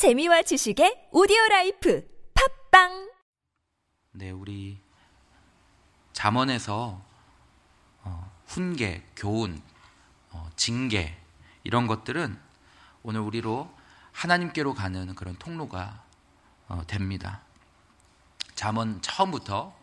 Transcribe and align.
재미와 0.00 0.40
지식의 0.40 1.10
오디오 1.12 1.36
라이프 1.50 2.02
팟빵 2.70 3.10
네, 4.12 4.30
우리 4.30 4.80
잠언에서 6.14 7.04
어, 8.02 8.32
훈계, 8.46 9.06
교훈, 9.14 9.60
어, 10.30 10.48
징계 10.56 11.20
이런 11.64 11.86
것들은 11.86 12.40
오늘 13.02 13.20
우리로 13.20 13.70
하나님께로 14.12 14.72
가는 14.72 15.14
그런 15.14 15.36
통로가 15.36 16.02
어, 16.68 16.82
됩니다. 16.86 17.42
잠언 18.54 19.02
처음부터 19.02 19.76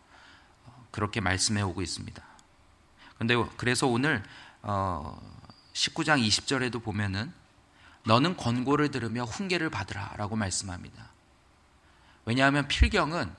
어, 0.65 0.87
그렇게 0.89 1.21
말씀해 1.21 1.61
오고 1.61 1.83
있습니다. 1.83 2.23
근데 3.19 3.35
그래서 3.55 3.85
오늘 3.85 4.23
어, 4.63 5.21
19장 5.73 6.27
20절에도 6.27 6.81
보면은 6.81 7.31
너는 8.07 8.37
권고를 8.37 8.89
들으며 8.89 9.25
훈계를 9.25 9.69
받으라 9.69 10.13
라고 10.15 10.35
말씀합니다. 10.35 11.11
왜냐하면 12.25 12.67
필경은 12.67 13.29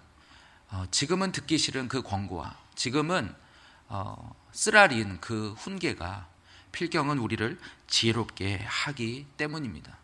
어, 0.70 0.84
지금은 0.90 1.32
듣기 1.32 1.56
싫은 1.56 1.88
그 1.88 2.02
권고와 2.02 2.54
지금은 2.74 3.34
어, 3.88 4.34
쓰라린 4.52 5.18
그 5.20 5.54
훈계가 5.54 6.28
필경은 6.72 7.18
우리를 7.18 7.58
지혜롭게 7.86 8.58
하기 8.62 9.26
때문입니다. 9.38 9.96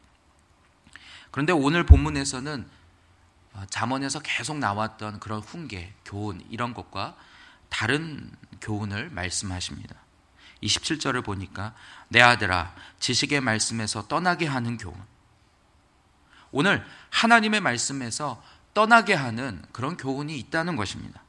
그런데 1.31 1.53
오늘 1.53 1.85
본문에서는 1.85 2.67
어, 3.53 3.65
잠언에서 3.69 4.21
계속 4.21 4.59
나왔던 4.59 5.21
그런 5.21 5.41
훈계, 5.41 5.93
교훈 6.07 6.43
이런 6.49 6.73
것과 6.73 7.17
다른 7.69 8.31
교훈을 8.63 9.11
말씀하십니다. 9.11 10.04
27절을 10.63 11.25
보니까 11.25 11.75
내 12.09 12.21
아들아 12.21 12.75
지식의 13.01 13.41
말씀에서 13.41 14.07
떠나게 14.09 14.47
하는 14.47 14.77
교훈. 14.77 15.01
오늘 16.53 16.85
하나님의 17.11 17.61
말씀에서 17.61 18.43
떠나게 18.75 19.15
하는 19.15 19.63
그런 19.73 19.97
교훈이 19.97 20.39
있다는 20.39 20.77
것입니다. 20.77 21.23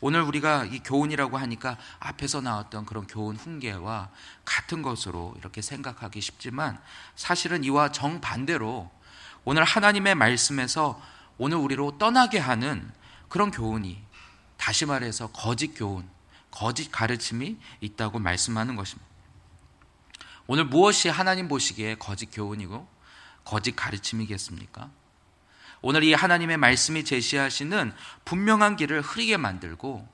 오늘 0.00 0.22
우리가 0.22 0.64
이 0.64 0.80
교훈이라고 0.80 1.38
하니까 1.38 1.78
앞에서 2.00 2.40
나왔던 2.40 2.86
그런 2.86 3.06
교훈 3.06 3.36
훈계와 3.36 4.10
같은 4.44 4.82
것으로 4.82 5.34
이렇게 5.38 5.62
생각하기 5.62 6.20
쉽지만 6.20 6.80
사실은 7.14 7.62
이와 7.62 7.92
정반대로 7.92 8.90
오늘 9.44 9.62
하나님의 9.62 10.16
말씀에서 10.16 11.00
오늘 11.38 11.58
우리로 11.58 11.98
떠나게 11.98 12.38
하는 12.38 12.90
그런 13.28 13.50
교훈이 13.50 14.02
다시 14.56 14.86
말해서 14.86 15.28
거짓 15.28 15.68
교훈, 15.68 16.08
거짓 16.52 16.92
가르침이 16.92 17.56
있다고 17.80 18.20
말씀하는 18.20 18.76
것입니다. 18.76 19.10
오늘 20.46 20.64
무엇이 20.64 21.08
하나님 21.08 21.48
보시기에 21.48 21.96
거짓 21.96 22.26
교훈이고 22.26 22.86
거짓 23.44 23.74
가르침이겠습니까? 23.74 24.90
오늘 25.80 26.04
이 26.04 26.14
하나님의 26.14 26.58
말씀이 26.58 27.04
제시하시는 27.04 27.92
분명한 28.24 28.76
길을 28.76 29.00
흐리게 29.00 29.36
만들고 29.36 30.08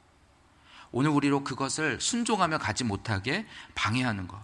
오늘 0.93 1.11
우리로 1.11 1.45
그것을 1.45 2.01
순종하며 2.01 2.59
가지 2.59 2.85
못하게 2.85 3.47
방해하는 3.75 4.27
것. 4.27 4.41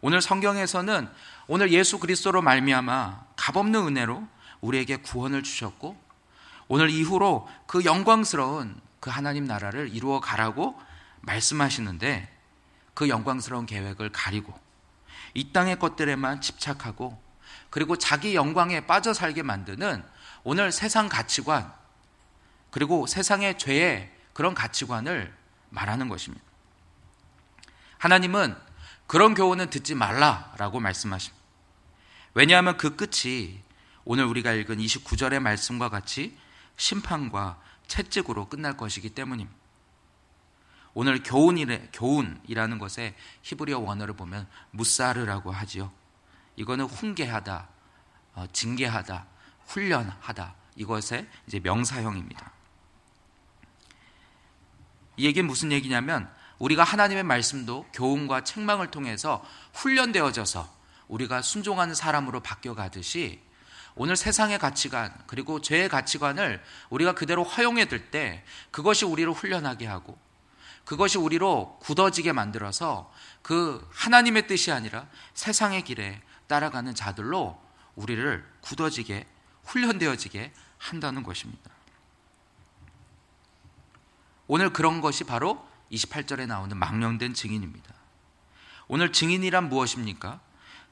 오늘 0.00 0.22
성경에서는 0.22 1.10
오늘 1.48 1.72
예수 1.72 1.98
그리스도로 1.98 2.40
말미암아 2.40 3.24
값없는 3.36 3.88
은혜로 3.88 4.26
우리에게 4.60 4.96
구원을 4.98 5.42
주셨고 5.42 6.00
오늘 6.68 6.90
이후로 6.90 7.48
그 7.66 7.84
영광스러운 7.84 8.80
그 9.06 9.10
하나님 9.10 9.44
나라를 9.44 9.94
이루어 9.94 10.18
가라고 10.18 10.76
말씀하시는데 11.20 12.28
그 12.92 13.08
영광스러운 13.08 13.64
계획을 13.64 14.10
가리고 14.10 14.52
이 15.32 15.52
땅의 15.52 15.78
것들에만 15.78 16.40
집착하고 16.40 17.16
그리고 17.70 17.94
자기 17.94 18.34
영광에 18.34 18.84
빠져 18.84 19.14
살게 19.14 19.44
만드는 19.44 20.04
오늘 20.42 20.72
세상 20.72 21.08
가치관 21.08 21.72
그리고 22.72 23.06
세상의 23.06 23.58
죄의 23.58 24.12
그런 24.32 24.54
가치관을 24.54 25.32
말하는 25.68 26.08
것입니다. 26.08 26.44
하나님은 27.98 28.56
그런 29.06 29.34
교훈은 29.34 29.70
듣지 29.70 29.94
말라라고 29.94 30.80
말씀하십니다. 30.80 31.44
왜냐하면 32.34 32.76
그 32.76 32.96
끝이 32.96 33.62
오늘 34.04 34.24
우리가 34.24 34.52
읽은 34.52 34.78
29절의 34.78 35.38
말씀과 35.38 35.90
같이 35.90 36.36
심판과 36.76 37.60
채찍으로 37.88 38.48
끝날 38.48 38.76
것이기 38.76 39.10
때문입니다. 39.10 39.56
오늘 40.94 41.22
교훈이래, 41.22 41.90
교훈이라는 41.92 42.78
것에 42.78 43.14
히브리어 43.42 43.80
원어를 43.80 44.14
보면 44.14 44.48
무사르라고 44.70 45.50
하지요. 45.50 45.92
이거는 46.56 46.86
훈계하다, 46.86 47.68
어, 48.34 48.46
징계하다, 48.52 49.26
훈련하다. 49.66 50.54
이것의 50.76 51.28
이제 51.46 51.60
명사형입니다. 51.60 52.52
이 55.18 55.26
얘기는 55.26 55.46
무슨 55.46 55.72
얘기냐면 55.72 56.30
우리가 56.58 56.82
하나님의 56.84 57.24
말씀도 57.24 57.86
교훈과 57.92 58.44
책망을 58.44 58.90
통해서 58.90 59.44
훈련되어져서 59.74 60.76
우리가 61.08 61.42
순종하는 61.42 61.94
사람으로 61.94 62.40
바뀌어 62.40 62.74
가듯이 62.74 63.40
오늘 63.96 64.14
세상의 64.14 64.58
가치관 64.58 65.12
그리고 65.26 65.60
죄의 65.60 65.88
가치관을 65.88 66.62
우리가 66.90 67.14
그대로 67.14 67.42
허용해 67.42 67.86
둘 67.86 68.10
때 68.10 68.44
그것이 68.70 69.06
우리를 69.06 69.32
훈련하게 69.32 69.86
하고 69.86 70.18
그것이 70.84 71.18
우리로 71.18 71.78
굳어지게 71.80 72.32
만들어서 72.32 73.12
그 73.42 73.88
하나님의 73.92 74.46
뜻이 74.46 74.70
아니라 74.70 75.08
세상의 75.34 75.82
길에 75.82 76.22
따라가는 76.46 76.94
자들로 76.94 77.60
우리를 77.96 78.46
굳어지게 78.60 79.26
훈련되어지게 79.64 80.52
한다는 80.78 81.22
것입니다. 81.22 81.70
오늘 84.46 84.72
그런 84.72 85.00
것이 85.00 85.24
바로 85.24 85.66
28절에 85.90 86.46
나오는 86.46 86.76
망령된 86.76 87.34
증인입니다. 87.34 87.94
오늘 88.88 89.10
증인이란 89.12 89.68
무엇입니까? 89.68 90.38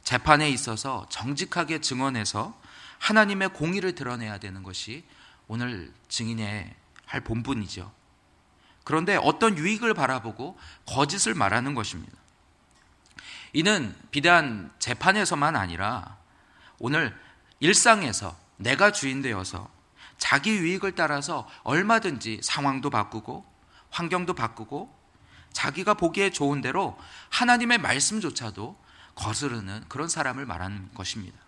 재판에 0.03 0.51
있어서 0.51 1.07
정직하게 1.11 1.81
증언해서 1.81 2.59
하나님의 3.05 3.51
공의를 3.51 3.95
드러내야 3.95 4.39
되는 4.39 4.63
것이 4.63 5.05
오늘 5.47 5.93
증인의 6.09 6.75
할 7.05 7.21
본분이죠. 7.21 7.93
그런데 8.83 9.17
어떤 9.17 9.59
유익을 9.59 9.93
바라보고 9.93 10.59
거짓을 10.87 11.35
말하는 11.35 11.75
것입니다. 11.75 12.17
이는 13.53 13.95
비단 14.11 14.73
재판에서만 14.79 15.55
아니라 15.55 16.17
오늘 16.79 17.15
일상에서 17.61 18.35
내가 18.57 18.91
주인 18.91 19.21
되어서 19.21 19.71
자기 20.17 20.53
유익을 20.53 20.95
따라서 20.95 21.47
얼마든지 21.63 22.41
상황도 22.43 22.89
바꾸고 22.89 23.45
환경도 23.91 24.33
바꾸고 24.33 24.99
자기가 25.53 25.93
보기에 25.93 26.31
좋은 26.31 26.63
대로 26.63 26.99
하나님의 27.29 27.79
말씀조차도 27.79 28.83
거스르는 29.15 29.85
그런 29.91 30.09
사람을 30.09 30.47
말하는 30.47 30.91
것입니다. 30.95 31.44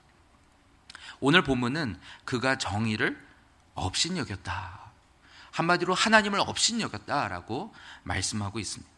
오늘 1.20 1.42
본문은 1.42 1.98
그가 2.24 2.58
정의를 2.58 3.20
업신여겼다. 3.74 4.80
한마디로 5.52 5.94
하나님을 5.94 6.40
업신여겼다라고 6.40 7.74
말씀하고 8.02 8.58
있습니다. 8.58 8.92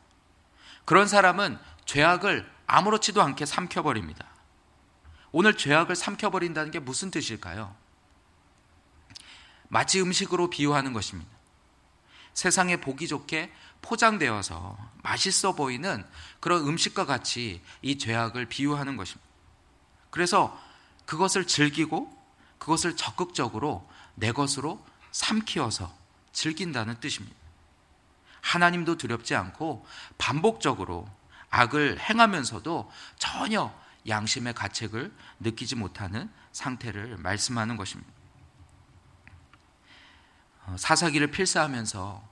그런 0.85 1.07
사람은 1.07 1.59
죄악을 1.85 2.51
아무렇지도 2.67 3.23
않게 3.23 3.47
삼켜버립니다. 3.47 4.27
오늘 5.31 5.57
죄악을 5.57 5.95
삼켜버린다는 5.95 6.71
게 6.71 6.79
무슨 6.79 7.11
뜻일까요? 7.11 7.75
마치 9.69 10.01
음식으로 10.01 10.51
비유하는 10.51 10.93
것입니다. 10.93 11.31
세상에 12.35 12.77
보기 12.79 13.09
좋게 13.09 13.53
포장되어서 13.83 14.77
맛있어 15.03 15.53
보이는 15.53 16.05
그런 16.41 16.67
음식과 16.67 17.05
같이 17.05 17.63
이 17.83 17.99
죄악을 17.99 18.47
비유하는 18.47 18.97
것입니다. 18.97 19.27
그래서 20.11 20.59
그것을 21.09 21.47
즐기고 21.47 22.15
그것을 22.59 22.95
적극적으로 22.95 23.89
내 24.15 24.31
것으로 24.31 24.85
삼키어서 25.11 25.91
즐긴다는 26.33 27.01
뜻입니다. 27.01 27.35
하나님도 28.43 28.99
두렵지 28.99 29.35
않고 29.35 29.87
반복적으로 30.19 31.09
악을 31.49 31.99
행하면서도 31.99 32.93
전혀 33.17 33.75
양심의 34.07 34.53
가책을 34.53 35.11
느끼지 35.41 35.77
못하는 35.77 36.31
상태를 36.53 37.17
말씀하는 37.17 37.79
것입니다. 37.79 38.13
어, 40.67 40.77
사사기를 40.79 41.31
필사하면서 41.31 42.23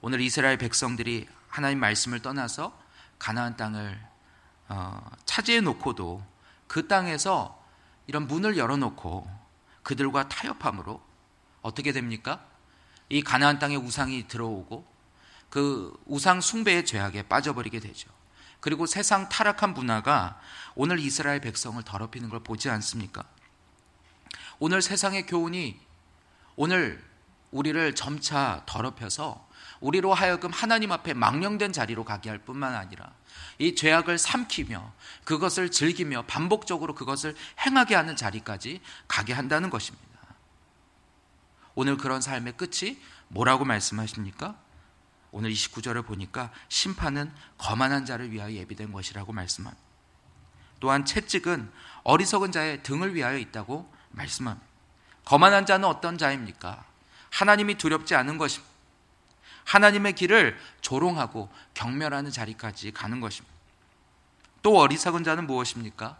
오늘 0.00 0.22
이스라엘 0.22 0.56
백성들이 0.56 1.28
하나님 1.48 1.78
말씀을 1.78 2.20
떠나서 2.20 2.74
가나안 3.18 3.58
땅을 3.58 4.00
어, 4.68 5.10
차지해 5.26 5.60
놓고도 5.60 6.24
그 6.66 6.88
땅에서 6.88 7.63
이런 8.06 8.26
문을 8.26 8.56
열어놓고 8.56 9.28
그들과 9.82 10.28
타협함으로 10.28 11.00
어떻게 11.62 11.92
됩니까? 11.92 12.44
이 13.08 13.22
가나안 13.22 13.58
땅에 13.58 13.76
우상이 13.76 14.28
들어오고 14.28 14.86
그 15.50 15.96
우상 16.06 16.40
숭배의 16.40 16.84
죄악에 16.84 17.22
빠져버리게 17.28 17.80
되죠. 17.80 18.10
그리고 18.60 18.86
세상 18.86 19.28
타락한 19.28 19.74
문화가 19.74 20.40
오늘 20.74 20.98
이스라엘 20.98 21.40
백성을 21.40 21.80
더럽히는 21.82 22.30
걸 22.30 22.40
보지 22.40 22.70
않습니까? 22.70 23.24
오늘 24.58 24.82
세상의 24.82 25.26
교훈이 25.26 25.78
오늘 26.56 27.04
우리를 27.50 27.94
점차 27.94 28.62
더럽혀서 28.66 29.46
우리로 29.84 30.14
하여금 30.14 30.50
하나님 30.50 30.92
앞에 30.92 31.12
망령된 31.12 31.74
자리로 31.74 32.04
가게 32.04 32.30
할 32.30 32.38
뿐만 32.38 32.74
아니라 32.74 33.12
이 33.58 33.74
죄악을 33.74 34.16
삼키며 34.16 34.92
그것을 35.24 35.70
즐기며 35.70 36.24
반복적으로 36.26 36.94
그것을 36.94 37.36
행하게 37.60 37.94
하는 37.94 38.16
자리까지 38.16 38.80
가게 39.06 39.34
한다는 39.34 39.68
것입니다. 39.68 40.06
오늘 41.74 41.98
그런 41.98 42.22
삶의 42.22 42.54
끝이 42.56 42.98
뭐라고 43.28 43.66
말씀하십니까? 43.66 44.56
오늘 45.32 45.52
29절을 45.52 46.06
보니까 46.06 46.50
심판은 46.70 47.30
거만한 47.58 48.06
자를 48.06 48.30
위하여 48.32 48.52
예비된 48.54 48.90
것이라고 48.90 49.34
말씀합니다. 49.34 49.84
또한 50.80 51.04
채찍은 51.04 51.70
어리석은 52.04 52.52
자의 52.52 52.82
등을 52.82 53.14
위하여 53.14 53.36
있다고 53.36 53.92
말씀합니다. 54.12 54.66
거만한 55.26 55.66
자는 55.66 55.86
어떤 55.86 56.16
자입니까? 56.16 56.86
하나님이 57.28 57.74
두렵지 57.74 58.14
않은 58.14 58.38
것입니다. 58.38 58.73
하나님의 59.64 60.14
길을 60.14 60.58
조롱하고 60.80 61.50
경멸하는 61.74 62.30
자리까지 62.30 62.92
가는 62.92 63.20
것입니다. 63.20 63.54
또 64.62 64.78
어리석은 64.78 65.24
자는 65.24 65.46
무엇입니까? 65.46 66.18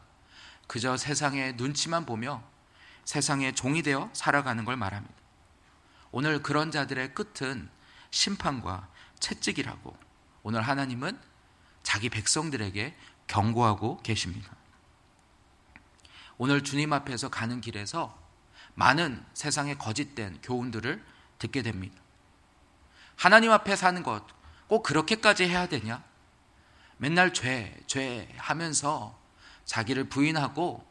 그저 0.66 0.96
세상의 0.96 1.54
눈치만 1.56 2.06
보며 2.06 2.42
세상의 3.04 3.54
종이 3.54 3.82
되어 3.82 4.10
살아가는 4.12 4.64
걸 4.64 4.76
말합니다. 4.76 5.14
오늘 6.10 6.42
그런 6.42 6.70
자들의 6.70 7.14
끝은 7.14 7.68
심판과 8.10 8.88
채찍이라고 9.18 9.96
오늘 10.42 10.62
하나님은 10.62 11.18
자기 11.82 12.08
백성들에게 12.08 12.96
경고하고 13.26 14.00
계십니다. 14.02 14.54
오늘 16.36 16.62
주님 16.62 16.92
앞에서 16.92 17.28
가는 17.28 17.60
길에서 17.60 18.18
많은 18.74 19.24
세상의 19.34 19.78
거짓된 19.78 20.40
교훈들을 20.42 21.04
듣게 21.38 21.62
됩니다. 21.62 22.03
하나님 23.16 23.50
앞에 23.50 23.76
사는 23.76 24.02
것 24.02 24.34
꼭 24.66 24.82
그렇게까지 24.82 25.44
해야 25.44 25.66
되냐? 25.66 26.02
맨날 26.96 27.32
죄, 27.32 27.76
죄 27.86 28.28
하면서 28.38 29.18
자기를 29.64 30.08
부인하고 30.08 30.84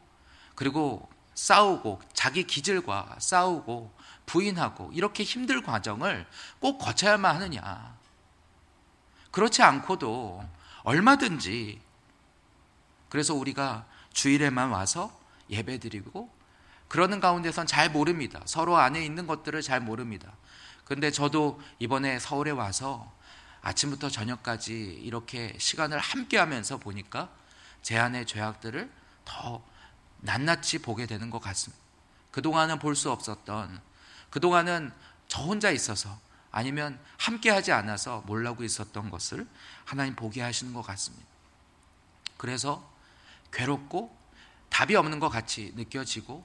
그리고 0.54 1.08
싸우고 1.34 2.00
자기 2.12 2.44
기질과 2.44 3.16
싸우고 3.18 3.92
부인하고 4.26 4.90
이렇게 4.92 5.24
힘들 5.24 5.62
과정을 5.62 6.26
꼭 6.60 6.78
거쳐야만 6.78 7.36
하느냐. 7.36 7.96
그렇지 9.30 9.62
않고도 9.62 10.44
얼마든지 10.84 11.80
그래서 13.08 13.34
우리가 13.34 13.86
주일에만 14.12 14.70
와서 14.70 15.18
예배 15.50 15.78
드리고 15.78 16.30
그러는 16.88 17.18
가운데선 17.18 17.66
잘 17.66 17.90
모릅니다. 17.90 18.40
서로 18.44 18.76
안에 18.76 19.04
있는 19.04 19.26
것들을 19.26 19.60
잘 19.62 19.80
모릅니다. 19.80 20.32
근데 20.84 21.10
저도 21.10 21.60
이번에 21.78 22.18
서울에 22.18 22.50
와서 22.50 23.12
아침부터 23.62 24.10
저녁까지 24.10 24.72
이렇게 25.02 25.56
시간을 25.58 25.98
함께 25.98 26.36
하면서 26.38 26.76
보니까 26.76 27.30
제 27.82 27.98
안의 27.98 28.26
죄악들을 28.26 28.90
더 29.24 29.64
낱낱이 30.20 30.78
보게 30.80 31.06
되는 31.06 31.30
것 31.30 31.38
같습니다. 31.40 31.82
그동안은 32.30 32.78
볼 32.78 32.94
수 32.94 33.10
없었던, 33.10 33.80
그동안은 34.30 34.92
저 35.28 35.42
혼자 35.42 35.70
있어서 35.70 36.18
아니면 36.50 36.98
함께 37.18 37.50
하지 37.50 37.72
않아서 37.72 38.22
몰라고 38.26 38.64
있었던 38.64 39.10
것을 39.10 39.46
하나님 39.84 40.14
보게 40.14 40.42
하시는 40.42 40.72
것 40.72 40.82
같습니다. 40.82 41.26
그래서 42.36 42.88
괴롭고 43.52 44.14
답이 44.68 44.94
없는 44.96 45.20
것 45.20 45.28
같이 45.28 45.72
느껴지고 45.76 46.44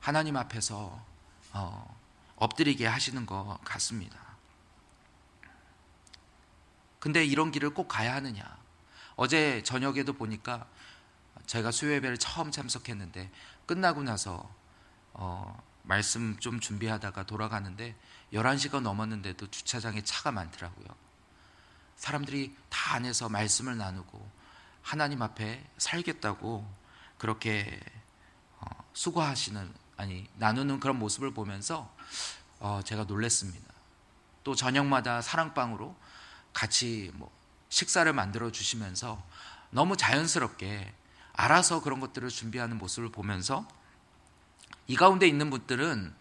하나님 0.00 0.36
앞에서 0.36 1.04
어, 1.52 2.03
엎드리게 2.44 2.86
하시는 2.86 3.24
것 3.24 3.58
같습니다. 3.64 4.18
근데 6.98 7.24
이런 7.24 7.50
길을 7.50 7.70
꼭 7.70 7.88
가야 7.88 8.14
하느냐? 8.14 8.44
어제 9.16 9.62
저녁에도 9.62 10.12
보니까 10.12 10.66
제가 11.46 11.70
수요예배를 11.70 12.18
처음 12.18 12.50
참석했는데 12.50 13.30
끝나고 13.66 14.02
나서 14.02 14.48
어, 15.12 15.62
말씀 15.82 16.38
좀 16.38 16.60
준비하다가 16.60 17.24
돌아가는데 17.24 17.94
11시가 18.32 18.80
넘었는데도 18.80 19.50
주차장에 19.50 20.02
차가 20.02 20.32
많더라고요. 20.32 20.86
사람들이 21.96 22.56
다 22.68 22.96
안에서 22.96 23.28
말씀을 23.28 23.76
나누고 23.76 24.30
하나님 24.82 25.22
앞에 25.22 25.64
살겠다고 25.78 26.68
그렇게 27.18 27.80
어, 28.58 28.66
수고하시는 28.92 29.83
아니 29.96 30.26
나누는 30.36 30.80
그런 30.80 30.98
모습을 30.98 31.32
보면서 31.32 31.94
어, 32.58 32.80
제가 32.84 33.04
놀랬습니다. 33.04 33.72
또 34.42 34.54
저녁마다 34.54 35.22
사랑방으로 35.22 35.96
같이 36.52 37.10
뭐 37.14 37.30
식사를 37.68 38.10
만들어 38.12 38.50
주시면서 38.52 39.22
너무 39.70 39.96
자연스럽게 39.96 40.94
알아서 41.32 41.82
그런 41.82 42.00
것들을 42.00 42.28
준비하는 42.28 42.78
모습을 42.78 43.10
보면서 43.10 43.66
이 44.86 44.96
가운데 44.96 45.26
있는 45.26 45.50
분들은 45.50 46.14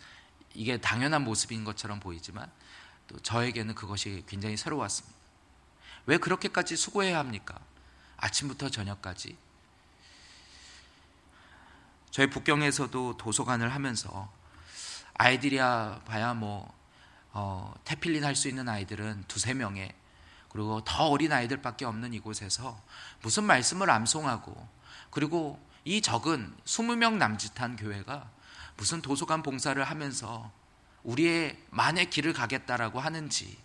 이게 0.55 0.79
당연한 0.79 1.23
모습인 1.23 1.63
것처럼 1.63 1.99
보이지만 1.99 2.49
또 3.07 3.19
저에게는 3.19 3.75
그것이 3.75 4.23
굉장히 4.27 4.57
새로웠습니다. 4.57 5.15
왜 6.05 6.17
그렇게까지 6.17 6.75
수고해야 6.75 7.19
합니까? 7.19 7.59
아침부터 8.17 8.69
저녁까지 8.69 9.37
저희 12.13 12.27
북경에서도 12.27 13.17
도서관을 13.17 13.73
하면서 13.73 14.31
아이들이야 15.15 16.03
봐야 16.05 16.35
뭐 16.35 16.71
어, 17.31 17.73
태필린 17.85 18.23
할 18.23 18.35
수 18.35 18.47
있는 18.47 18.69
아이들은 18.69 19.23
두세 19.27 19.55
명에 19.55 19.95
그리고 20.49 20.83
더 20.83 21.07
어린 21.07 21.31
아이들밖에 21.31 21.85
없는 21.85 22.13
이곳에서 22.13 22.79
무슨 23.23 23.45
말씀을 23.45 23.89
암송하고 23.89 24.69
그리고 25.09 25.59
이 25.85 26.01
적은 26.01 26.55
20명 26.65 27.13
남짓한 27.13 27.77
교회가 27.77 28.29
무슨 28.77 29.01
도서관 29.01 29.41
봉사를 29.41 29.83
하면서 29.83 30.51
우리의 31.01 31.57
만의 31.71 32.11
길을 32.11 32.33
가겠다라고 32.33 32.99
하는지 32.99 33.57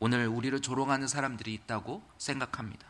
오늘 0.00 0.26
우리를 0.26 0.60
조롱하는 0.60 1.06
사람들이 1.06 1.54
있다고 1.54 2.02
생각합니다. 2.18 2.88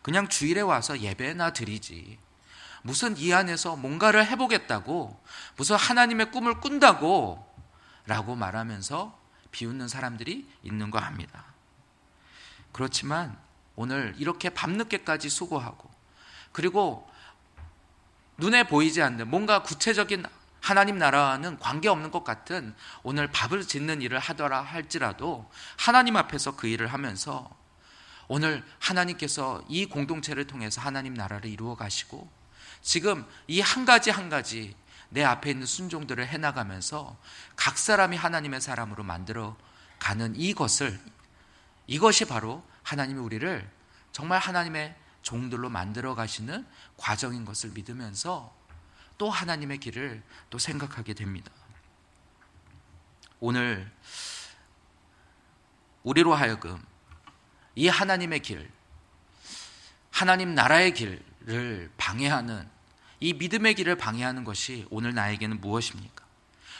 그냥 0.00 0.30
주일에 0.30 0.62
와서 0.62 0.98
예배나 0.98 1.52
드리지. 1.52 2.24
무슨 2.86 3.16
이 3.16 3.34
안에서 3.34 3.74
뭔가를 3.74 4.24
해보겠다고, 4.26 5.20
무슨 5.56 5.76
하나님의 5.76 6.30
꿈을 6.30 6.60
꾼다고, 6.60 7.44
라고 8.06 8.36
말하면서 8.36 9.18
비웃는 9.50 9.88
사람들이 9.88 10.48
있는 10.62 10.92
거 10.92 10.98
합니다. 10.98 11.44
그렇지만 12.70 13.36
오늘 13.74 14.14
이렇게 14.18 14.50
밤늦게까지 14.50 15.28
수고하고, 15.28 15.90
그리고 16.52 17.10
눈에 18.38 18.68
보이지 18.68 19.02
않는 19.02 19.28
뭔가 19.28 19.62
구체적인 19.62 20.24
하나님 20.60 20.98
나라와는 20.98 21.58
관계없는 21.58 22.12
것 22.12 22.22
같은 22.22 22.74
오늘 23.02 23.28
밥을 23.28 23.62
짓는 23.62 24.00
일을 24.02 24.18
하더라 24.18 24.62
할지라도 24.62 25.50
하나님 25.76 26.16
앞에서 26.16 26.54
그 26.54 26.66
일을 26.68 26.88
하면서 26.88 27.50
오늘 28.28 28.64
하나님께서 28.78 29.64
이 29.68 29.86
공동체를 29.86 30.46
통해서 30.46 30.80
하나님 30.80 31.14
나라를 31.14 31.50
이루어 31.50 31.76
가시고 31.76 32.35
지금 32.86 33.26
이 33.48 33.60
한 33.60 33.84
가지 33.84 34.10
한 34.10 34.28
가지 34.28 34.76
내 35.08 35.24
앞에 35.24 35.50
있는 35.50 35.66
순종들을 35.66 36.24
해나가면서 36.24 37.18
각 37.56 37.78
사람이 37.78 38.16
하나님의 38.16 38.60
사람으로 38.60 39.02
만들어 39.02 39.56
가는 39.98 40.36
이것을 40.36 41.00
이것이 41.88 42.26
바로 42.26 42.64
하나님이 42.84 43.18
우리를 43.18 43.68
정말 44.12 44.38
하나님의 44.38 44.94
종들로 45.22 45.68
만들어 45.68 46.14
가시는 46.14 46.64
과정인 46.96 47.44
것을 47.44 47.70
믿으면서 47.70 48.54
또 49.18 49.30
하나님의 49.30 49.78
길을 49.78 50.22
또 50.50 50.58
생각하게 50.58 51.14
됩니다. 51.14 51.50
오늘 53.40 53.90
우리로 56.04 56.34
하여금 56.34 56.80
이 57.74 57.88
하나님의 57.88 58.40
길, 58.40 58.70
하나님 60.12 60.54
나라의 60.54 60.94
길을 60.94 61.90
방해하는 61.96 62.75
이 63.20 63.32
믿음의 63.34 63.74
길을 63.74 63.96
방해하는 63.96 64.44
것이 64.44 64.86
오늘 64.90 65.14
나에게는 65.14 65.60
무엇입니까? 65.60 66.24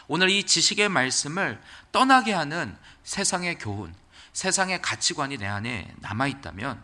오늘 0.09 0.31
이 0.31 0.45
지식의 0.45 0.88
말씀을 0.88 1.61
떠나게 1.93 2.33
하는 2.33 2.76
세상의 3.02 3.59
교훈, 3.59 3.95
세상의 4.33 4.83
가치관이 4.83 5.38
내 5.38 5.47
안에 5.47 5.93
남아 6.00 6.26
있다면, 6.28 6.83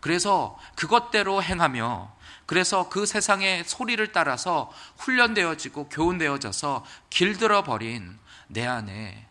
그래서 0.00 0.58
그것대로 0.76 1.42
행하며, 1.42 2.14
그래서 2.46 2.88
그 2.88 3.06
세상의 3.06 3.64
소리를 3.64 4.12
따라서 4.12 4.72
훈련되어지고 4.98 5.88
교훈되어져서 5.88 6.84
길들어 7.08 7.62
버린 7.62 8.18
내 8.48 8.66
안에 8.66 9.26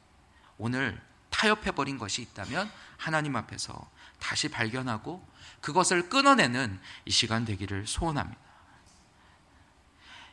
오늘 0.57 0.99
타협해 1.29 1.71
버린 1.71 1.97
것이 1.97 2.21
있다면 2.21 2.71
하나님 2.97 3.35
앞에서 3.35 3.89
다시 4.19 4.49
발견하고 4.49 5.25
그것을 5.59 6.09
끊어내는 6.09 6.79
이 7.05 7.11
시간 7.11 7.45
되기를 7.45 7.85
소원합니다. 7.87 8.50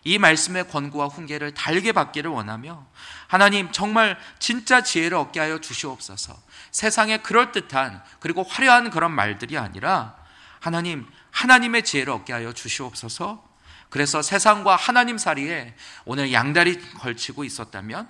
이 0.04 0.18
말씀의 0.18 0.68
권고와 0.68 1.06
훈계를 1.06 1.54
달게 1.54 1.92
받기를 1.92 2.30
원하며 2.30 2.86
하나님 3.26 3.70
정말 3.72 4.18
진짜 4.38 4.82
지혜를 4.82 5.16
얻게 5.16 5.40
하여 5.40 5.60
주시옵소서. 5.60 6.36
세상에 6.70 7.18
그럴듯한 7.18 8.02
그리고 8.20 8.42
화려한 8.42 8.90
그런 8.90 9.12
말들이 9.12 9.58
아니라 9.58 10.16
하나님 10.60 11.06
하나님의 11.30 11.84
지혜를 11.84 12.12
얻게 12.12 12.32
하여 12.32 12.52
주시옵소서. 12.52 13.46
그래서 13.90 14.22
세상과 14.22 14.76
하나님 14.76 15.18
사이에 15.18 15.74
오늘 16.04 16.32
양다리 16.32 16.78
걸치고 16.94 17.44
있었다면 17.44 18.08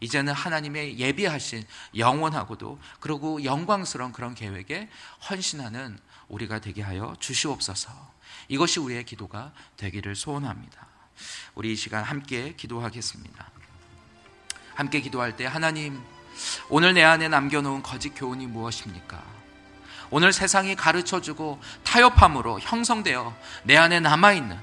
이제는 0.00 0.32
하나님의 0.32 0.98
예비하신 0.98 1.62
영원하고도 1.96 2.80
그리고 2.98 3.44
영광스러운 3.44 4.12
그런 4.12 4.34
계획에 4.34 4.88
헌신하는 5.30 5.98
우리가 6.28 6.58
되게 6.58 6.82
하여 6.82 7.14
주시옵소서. 7.20 7.90
이것이 8.48 8.80
우리의 8.80 9.04
기도가 9.04 9.52
되기를 9.76 10.16
소원합니다. 10.16 10.91
우리 11.54 11.72
이 11.72 11.76
시간 11.76 12.02
함께 12.04 12.54
기도하겠습니다. 12.56 13.50
함께 14.74 15.00
기도할 15.00 15.36
때 15.36 15.46
하나님 15.46 16.00
오늘 16.68 16.94
내 16.94 17.02
안에 17.02 17.28
남겨놓은 17.28 17.82
거짓 17.82 18.10
교훈이 18.10 18.46
무엇입니까? 18.46 19.22
오늘 20.10 20.32
세상이 20.32 20.76
가르쳐주고 20.76 21.60
타협함으로 21.84 22.60
형성되어 22.60 23.34
내 23.64 23.76
안에 23.76 24.00
남아있는 24.00 24.58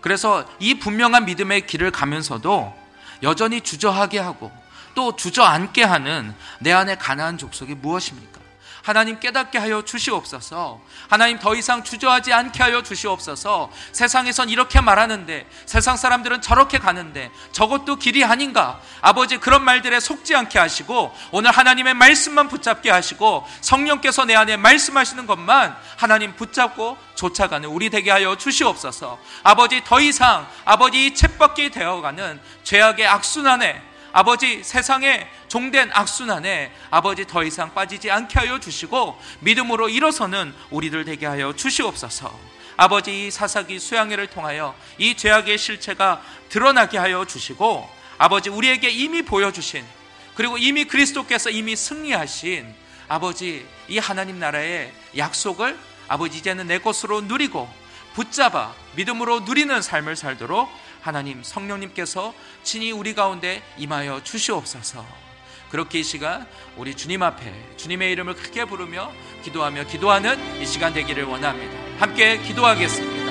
그래서 0.00 0.48
이 0.58 0.78
분명한 0.78 1.26
믿음의 1.26 1.66
길을 1.66 1.90
가면서도 1.90 2.74
여전히 3.22 3.60
주저하게 3.60 4.18
하고 4.18 4.50
또 4.94 5.14
주저앉게 5.14 5.84
하는 5.84 6.34
내 6.58 6.72
안에 6.72 6.96
가난한 6.96 7.38
족속이 7.38 7.74
무엇입니까? 7.76 8.40
하나님 8.82 9.20
깨닫게 9.20 9.58
하여 9.58 9.82
주시옵소서. 9.82 10.80
하나님 11.08 11.38
더 11.38 11.54
이상 11.54 11.84
주저하지 11.84 12.32
않게 12.32 12.62
하여 12.62 12.82
주시옵소서. 12.82 13.70
세상에선 13.92 14.48
이렇게 14.48 14.80
말하는데 14.80 15.46
세상 15.66 15.96
사람들은 15.96 16.40
저렇게 16.40 16.78
가는데 16.78 17.30
저것도 17.52 17.96
길이 17.96 18.24
아닌가? 18.24 18.80
아버지 19.00 19.38
그런 19.38 19.64
말들에 19.64 20.00
속지 20.00 20.34
않게 20.34 20.58
하시고 20.58 21.14
오늘 21.32 21.50
하나님의 21.50 21.94
말씀만 21.94 22.48
붙잡게 22.48 22.90
하시고 22.90 23.46
성령께서 23.60 24.24
내 24.24 24.34
안에 24.34 24.56
말씀하시는 24.56 25.26
것만 25.26 25.76
하나님 25.96 26.34
붙잡고 26.36 26.96
쫓아가는 27.14 27.68
우리 27.68 27.90
되게 27.90 28.10
하여 28.10 28.36
주시옵소서. 28.36 29.18
아버지 29.42 29.82
더 29.84 30.00
이상 30.00 30.46
아버지 30.64 31.12
챗벗기 31.12 31.72
되어가는 31.72 32.40
죄악의 32.64 33.06
악순환에 33.06 33.89
아버지 34.12 34.62
세상에 34.64 35.28
종된 35.48 35.90
악순환에 35.92 36.72
아버지 36.90 37.26
더 37.26 37.44
이상 37.44 37.72
빠지지 37.74 38.10
않게 38.10 38.38
하여 38.38 38.58
주시고 38.58 39.20
믿음으로 39.40 39.88
일어서는 39.88 40.54
우리들 40.70 41.04
되게 41.04 41.26
하여 41.26 41.52
주시옵소서. 41.52 42.36
아버지 42.76 43.26
이 43.26 43.30
사사기 43.30 43.78
수양회를 43.78 44.28
통하여 44.28 44.74
이 44.98 45.14
죄악의 45.14 45.58
실체가 45.58 46.22
드러나게 46.48 46.98
하여 46.98 47.24
주시고 47.24 47.88
아버지 48.18 48.48
우리에게 48.48 48.90
이미 48.90 49.22
보여주신 49.22 49.84
그리고 50.34 50.56
이미 50.56 50.84
그리스도께서 50.84 51.50
이미 51.50 51.76
승리하신 51.76 52.74
아버지 53.08 53.66
이 53.88 53.98
하나님 53.98 54.38
나라의 54.38 54.92
약속을 55.16 55.78
아버지 56.08 56.38
이제는 56.38 56.66
내 56.68 56.78
것으로 56.78 57.20
누리고 57.20 57.68
붙잡아 58.14 58.74
믿음으로 58.96 59.40
누리는 59.40 59.82
삶을 59.82 60.16
살도록 60.16 60.68
하나님 61.00 61.42
성령님께서 61.42 62.34
친히 62.62 62.92
우리 62.92 63.14
가운데 63.14 63.62
임하여 63.78 64.22
주시옵소서. 64.22 65.04
그렇게 65.70 66.00
이 66.00 66.02
시간 66.02 66.46
우리 66.76 66.94
주님 66.94 67.22
앞에 67.22 67.52
주님의 67.76 68.10
이름을 68.12 68.34
크게 68.34 68.64
부르며 68.64 69.12
기도하며 69.44 69.84
기도하는 69.86 70.60
이 70.60 70.66
시간 70.66 70.92
되기를 70.92 71.24
원합니다. 71.24 71.78
함께 71.98 72.38
기도하겠습니다. 72.38 73.29